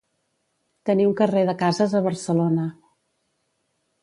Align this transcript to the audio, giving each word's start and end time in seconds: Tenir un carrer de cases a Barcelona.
Tenir 0.89 1.05
un 1.09 1.13
carrer 1.19 1.43
de 1.51 1.55
cases 1.59 1.93
a 1.93 2.01
Barcelona. 2.09 2.67